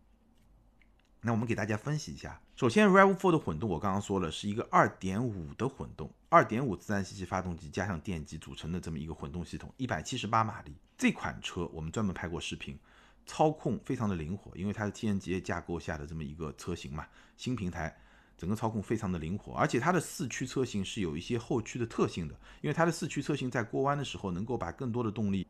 [1.22, 2.40] 那我们给大家分析一下。
[2.56, 10.74] 首先，RAV4 的混动，我刚刚说了，是一个2.5的混动，2.5自然吸气发动机加上电机组成的这么一个混动系统，178马力。
[10.96, 12.78] 这款车我们专门拍过视频，
[13.26, 17.94] 操控非常的灵活，因为它是 TNGA 架构下的这么一个车型嘛，新平台，
[18.38, 25.46] 整个操控非常的灵活，而且它的四驱车型是有一些后驱的特性的，因为它的四驱车型在过弯的时候能够把更多的动力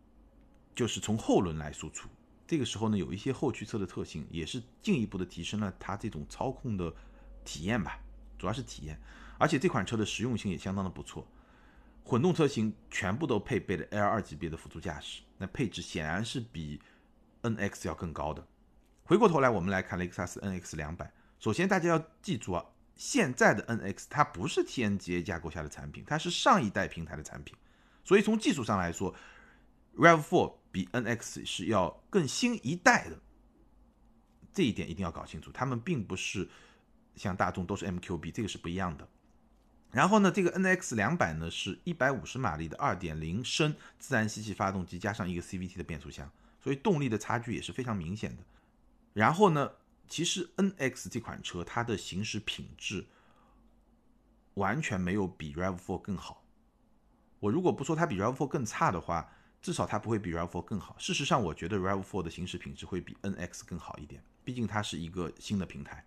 [0.75, 2.09] 就是从后轮来输出。
[2.47, 6.95] 这个时候呢，有一些后驱车的特性，也是进一步的提升了它这种操控的
[7.45, 7.99] 体验吧，
[8.39, 9.01] 主要是体验。
[9.39, 11.27] 而且这款车的实用性也相当的不错，
[12.05, 16.81] 混动车型全部都配备了 L2 级别的辅助驾驶，那配置显然是比
[17.43, 18.47] NX 要更高的。
[19.05, 21.13] 回过头来，我们来看雷克萨斯 NX 两百。
[21.39, 27.55] 首先，大家要记住啊，现在的 NX 它不是 TNGA 架构下的产品，它是上一代平台的产品，
[28.05, 29.15] 所以从技术上来说
[29.97, 30.55] ，RAV4。
[30.77, 33.19] 比 NX 是要更新一代的，
[34.53, 35.51] 这一点一定要搞清楚。
[35.51, 36.47] 他们并不是
[37.15, 39.09] 像大众都是 MQB，这个是不一样的。
[39.91, 46.31] 然后呢，这个 NX 两百呢是一百五十马力的二点零升自然吸气发动机加上一个 CVT 的变速箱，
[46.61, 48.43] 所以动力的差距也是非常明显的。
[49.15, 49.71] 然后呢，
[50.07, 53.07] 其实 NX 这款车它的行驶品质
[54.53, 56.45] 完全没有比 RAV4 更好。
[57.41, 60.95] 我如果不说它比 RAV4 更差的话，至少它不会比 RAV4 更好。
[60.99, 66.05] 事实上，我觉得 RAV4 的行驶品质会比 NX 更好一点，毕竟它是一个新的平台，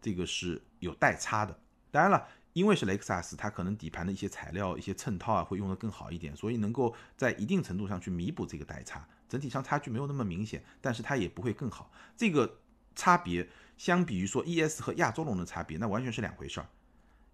[0.00, 1.58] 这个是有代差的。
[1.90, 9.06] 当然了，因为是雷克萨斯，它可能底盘的一些材料、一些衬套啊会用的更好一点，所以能够在一定程度上去弥补这个代差。
[9.28, 11.90] 整体上差距没有那么明显，但是它也不会更好。
[12.16, 12.60] 这个
[12.94, 16.66] 差别相比于说 ES 和亚洲龙的差别，那完全是两回事儿。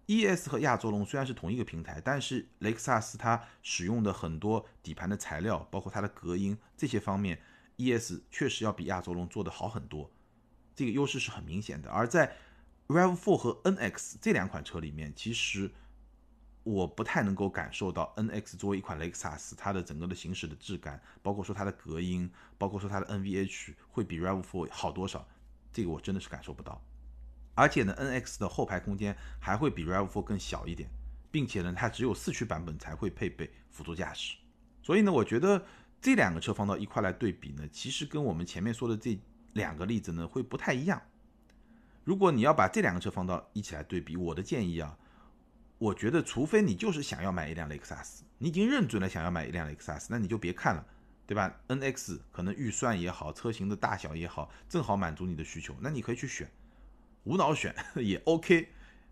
[0.09, 7.39] E.S 和亚洲龙虽然是同一个平台，但是雷克萨斯它使用的很多底盘的材料，包括它的隔音这些方面
[7.75, 10.09] ，E.S 确实要比亚洲龙做得好很多，
[10.75, 11.91] 这个优势是很明显的。
[11.91, 12.35] 而在
[12.87, 15.69] Rav4 和 N.X 这两款车里面，其实
[16.63, 25.27] 我不太能够感受到 N.X 作为一款雷克萨斯，它的整个的行驶的质感，包括说它的隔音，包括说它的 N.V.H 会比 Rav4 好多少，
[25.71, 26.81] 这个我真的是感受不到。
[27.59, 30.89] 而且呢，NX 的后排空间还会比 RAV4 更小一点，
[31.29, 34.37] 并且呢，它只有四驱版本才会配备辅助驾驶。
[34.81, 35.65] 所以呢，我觉得
[35.99, 39.19] 这两个车放到一块来对比呢，其实跟我们前面说的这
[39.51, 41.01] 两个例子呢会不太一样。
[42.05, 44.97] 如果你要把这两个车放到一起来对比，我的建议啊，
[45.79, 50.85] 我觉得除非你就是想要买一辆雷克萨斯，你已经认准了想要买一辆雷克萨斯，那你就别看了，
[51.27, 56.49] 对吧？NX 可能预算也好，车型的大小也好，正好满足你的需求，那你可以去选。
[57.23, 58.69] 无脑选 也 OK，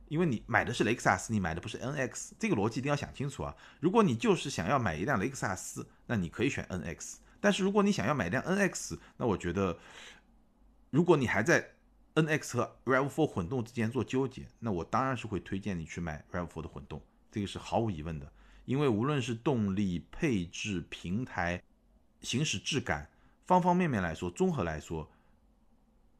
[0.07, 3.55] 因为你买的是雷克萨斯，你买的不是 NX，这个逻辑一定要想清楚啊。
[3.79, 7.17] 如果你就是想要买一辆雷克萨斯，那你可以选 NX。
[7.39, 9.77] 但是如果你想要买辆 NX，那我觉得，
[10.89, 11.73] 如果你还在
[12.15, 18.31] NX 和 RAV4 混动之间做纠结，那我当然是会推荐你去买 RAV4 的混动，这个是毫无疑问的。
[18.65, 21.61] 因为无论是动力、配置、平台、
[22.21, 23.09] 行驶质感
[23.45, 25.11] 方方面面来说，综合来说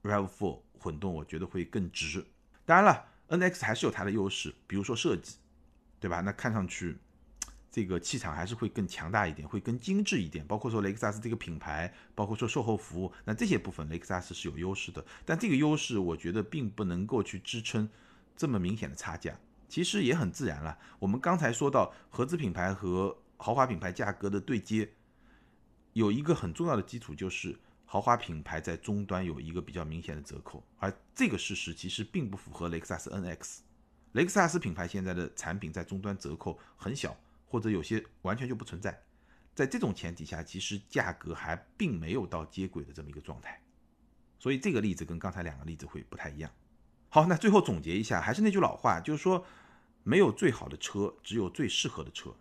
[0.04, 0.60] ，RAV4。
[0.80, 2.26] 混动我觉得会更值，
[2.66, 5.38] 当然了，NX 还是有它的优势，比如说设计，
[6.00, 6.22] 对吧？
[6.22, 6.98] 那看上去
[7.72, 10.46] 这个气场还是会更强大一点，会更精致一点。
[10.48, 15.06] 包括说雷克萨斯这个品牌，包括说售后服务，那这些部分雷克萨斯是有优势的。
[15.26, 17.90] 但这个优势我觉得并不能够去支撑
[18.36, 19.38] 这么明显的差价，
[19.68, 20.78] 其实也很自然了。
[21.00, 24.90] 我们刚才说到合资品牌和豪华品牌价格的对接，
[25.94, 27.58] 有一个很重要的基础就是。
[27.90, 33.60] 豪华品牌在终端有一个比较明显的折扣，而这个事实其实并不符合雷克萨斯 NX。
[34.12, 37.16] 雷克萨斯品牌现在的产品在终端折扣很小，
[37.48, 39.02] 或者有些完全就不存在。
[39.56, 43.58] 在这种前提下，其实价格还并没有到接轨的这么一个状态。
[44.38, 46.52] 所以这个例子跟刚才两个例子会不太一样。
[47.08, 49.46] 好，那最后总结一下，还是那句老话，就是说
[50.04, 52.36] 没有最好的车，只有最适合的车。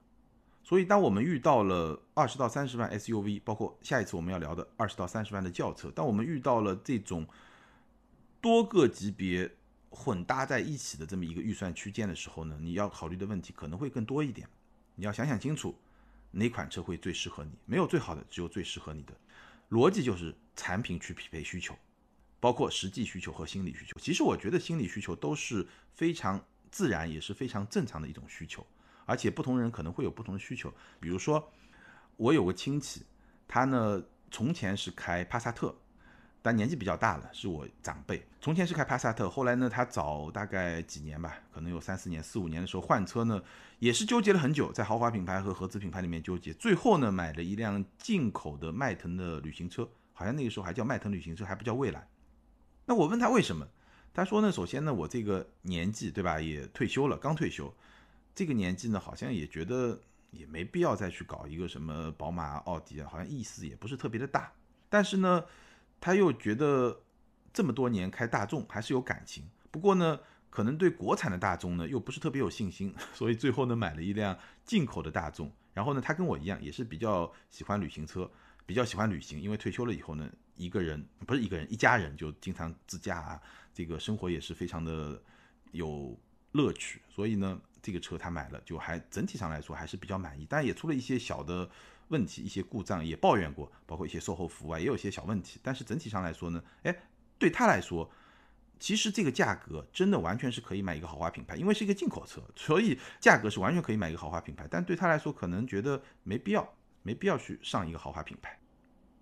[0.68, 7.24] 所以，当我们遇到了二十到三十万 SUV，包括下一次我们要聊的二十到三十万的轿车，当我们遇到了这种
[8.40, 9.48] 多个级别
[9.90, 14.48] 混搭在一起的这么一个预算区间的时候呢，你要考虑的问题可能会更多一点。
[14.96, 15.72] 你要想想清楚，
[16.32, 17.52] 哪款车会最适合你？
[17.64, 19.14] 没有最好的，只有最适合你的。
[19.70, 21.78] 逻辑就是产品去匹配需求，
[22.40, 23.96] 包括实际需求和心理需求。
[24.00, 28.66] 其实我觉得心理需求都是非常自然，也是非常正常的一种需求。
[29.06, 31.50] 而且不同人可能会有不同的需求，比如说，
[32.18, 33.06] 我有个亲戚，
[33.48, 35.74] 他呢从前是开帕萨特。
[36.42, 38.24] 但年纪比较大了，是我长辈。
[38.40, 43.42] 从前是开帕萨特，后来呢，他早大概几年吧，可能有三四年、四五年的时候换车呢，
[43.80, 52.06] 也是纠结了很久，在豪华品牌和合资品牌里面纠结，最后呢，买了一辆进口的迈腾的旅行车，好像那个时候还叫迈腾旅行车，还不叫蔚来。
[52.84, 53.66] 那我问他为什么，
[54.14, 57.74] 他说呢，首先呢，我这个年纪对吧，也退休了，刚退休，
[58.36, 64.52] 这个年纪呢，好像也觉得也没必要再去搞一个什么宝马、奥迪啊，好像意思也不是特别的大。
[64.88, 65.44] 但是呢。
[65.98, 67.04] 他又觉得
[67.54, 70.20] 这么多年开大众还是有感情，不过呢，
[70.50, 75.50] 可能对国产的大众呢又不是特别有信心， 所以最后呢买了一辆进口的大众。
[75.72, 78.30] 然后呢，他跟我一样也是比较喜欢旅行车，
[78.66, 83.40] 比较喜欢旅行，因为退休了以后呢，一个人不是一个人，一家人就经常自驾啊，
[83.72, 85.20] 这个生活也是非常的
[85.72, 86.14] 有
[86.52, 87.00] 乐趣。
[87.08, 91.70] 所以呢，这个车他买了，就还整体上来说还是比较满意，但也出了一些小的。
[92.08, 95.58] 问题一些故障也抱怨过，包括一些售后服务啊，也有一些小问题。
[95.60, 96.96] 但是整体上来说呢，哎，
[97.36, 98.08] 对他来说，
[98.78, 104.68] 其实这个价格真的完全是可以买一个豪华品牌，因为是一个进口车，所以价格是完全可以买一个豪华品牌。
[104.70, 106.72] 但对他来说，可能觉得没必要，
[107.02, 108.56] 没必要去上一个豪华品牌。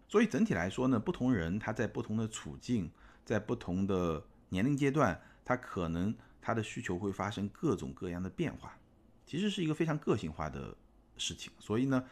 [0.06, 2.90] 所以整体来说呢，不同人他在不同的处境，
[3.24, 8.76] 在不同的年龄阶段，他可能它的需求会发生各种各样的变化，
[9.24, 10.76] 其实是一个非常个性化的
[11.16, 11.50] 事情。
[11.58, 12.04] 所以呢。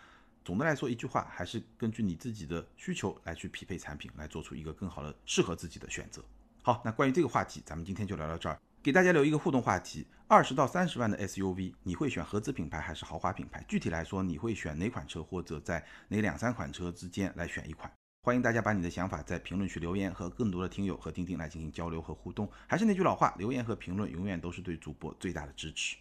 [0.45, 6.21] 总的来说，一句话，还是根据你自己的需求来去匹配产品，来做出一个更好的、适合自己的选择。
[6.65, 13.65] 好，那关于这个话题，咱们今天就聊到这儿，给大家留一个互动话题：二十到三十万的 SUV，你会选合资品牌还是豪华品牌？
[13.69, 17.89] 具体来说，你会选哪款车，或者在哪两三款车之间来选一款？
[18.25, 22.49] 欢迎大家把你的想法在评论区留言，和更多的听友和钉钉来进行交流和互动。
[22.69, 25.97] 还是那句老话，留言和评论永远都是对主播最大的支持。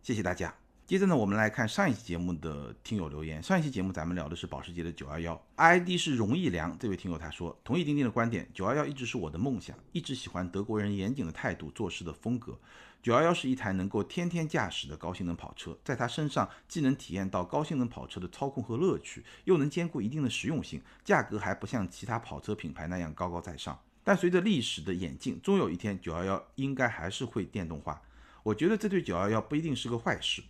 [0.00, 0.54] 谢谢大家。
[0.86, 3.42] 接着呢，我们来看上一期节目的听友留言。
[3.42, 12.58] 上一期节目咱们聊的是保时捷的 911，ID 是荣毅良这位听友他说，同意钉钉的观点，911一直是我的梦想，一直喜欢德国人严谨的态度、做事的风格。
[13.02, 23.80] 911是一台能够天天驾驶的高性能跑车，在它身上既能体验到高性能跑车的操控和乐趣，又能兼顾一定的实用性，价格还不像其他跑车品牌那样高高在上。
[24.02, 28.02] 但随着历史的演进，终有一天911应该还是会电动化。
[28.42, 30.42] 我觉得这对911不一定是个坏事。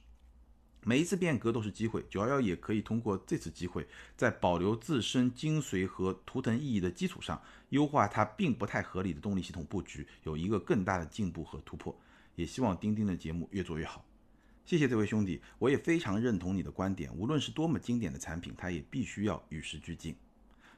[0.87, 11.99] 每一次变革都是机会，九幺幺也可以通过这次机会，在保留自身精髓和图腾意义的基础上，优化它并不太合理的动力系统布局，有一个更大的进步和突破。
[12.35, 14.05] 也希望钉钉的节目越做越好。
[14.67, 20.15] 谢谢这位兄弟，我也非常认同你的观点，无论是多么经典的产品，它也必须要与时俱进。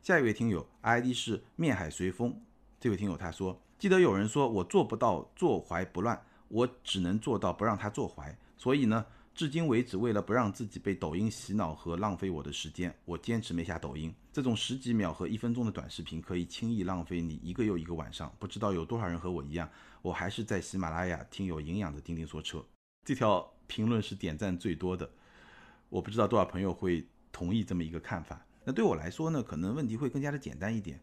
[0.02, 2.40] 下一位听友，ID 是面海随风，
[2.78, 9.04] 这位听友他说，记得有人说我做不到坐怀不乱，我只能做到不让他坐怀，所以呢。
[9.37, 14.11] 至今为止，为了不让自己被抖音洗脑和浪费我的时间，我坚持没下抖音。
[14.32, 18.34] 这种十几秒和一分钟的短视频，可以轻易浪费你一个又一个晚上。
[18.39, 19.70] 不知道有多少人和我一样，
[20.01, 22.64] 我还是在喜马拉雅听有营养的钉钉说车。
[23.05, 25.11] 这条评论是点赞最多的，
[25.91, 28.43] 我不知道多少朋友会同意这么一个看法。
[28.64, 30.99] 那对我来说呢，可能问题会更加的简单一点。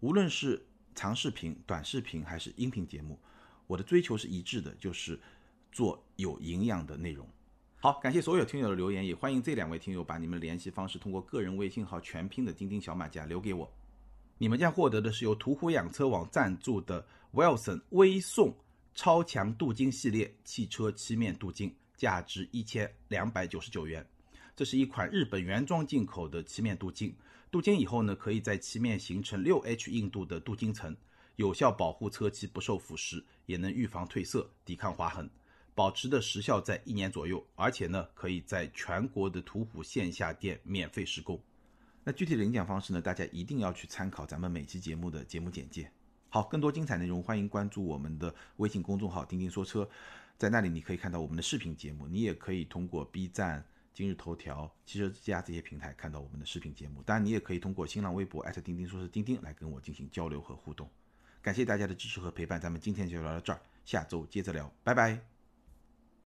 [0.00, 0.62] 无论是
[0.94, 3.18] 长视频、短视频还是音频节目，
[3.66, 5.18] 我的追求是一致的，就是
[5.72, 7.26] 做有营养的内容。
[7.82, 13.68] 好，感谢所有听友的留言，也欢迎这两位听友把你们联系方式通过个人微信号全拼的钉钉小马甲留给我。
[14.38, 18.54] 你们将获得的是由途虎养车网赞助的 Wilson 微送
[18.94, 24.06] 超强镀金系列汽车漆面镀金，价值一千两百九十九元。
[24.54, 27.12] 这是一款日本原装进口的漆面镀金，
[27.50, 30.96] 镀金以后呢，可以在漆面形成六 H 硬度的镀金层，
[31.34, 35.28] 有效保护车漆不受腐蚀，也能预防褪色、抵抗划痕。
[35.74, 41.40] 保持的时效在一年左右，而且呢，可以在全国的途虎线下店免费施工。
[42.04, 45.90] 那具体的领奖方式呢，大家一定要去参考咱们每期节目的节目简介。
[46.28, 49.88] 好，更多精彩内容，欢迎关注我们的微信公众号“钉钉说车”，
[50.36, 53.64] 在那里你可以看到我们的视频节目，你也可以通过 B 站、
[53.94, 57.02] 今日头条、汽车之家这些平台看到我们的视频节目。
[57.02, 60.88] 当然，你也可以通过新浪微博钉钉说是钉钉来跟我进行交流和互动。
[61.40, 65.31] 感谢大家的支持和陪伴，咱们今天就聊到这儿，下周接着聊，拜拜。